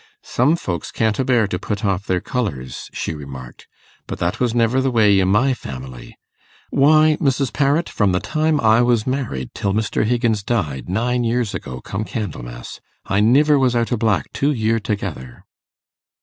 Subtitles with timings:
[0.23, 3.67] 'Some folks can't a bear to put off their colours,' she remarked;
[4.07, 6.17] 'but that was never the way i' my family.
[6.71, 7.53] Why, Mrs.
[7.53, 10.03] Parrot, from the time I was married, till Mr.
[10.05, 14.79] Higgins died, nine years ago come Candlemas, I niver was out o' black two year
[14.79, 15.45] together!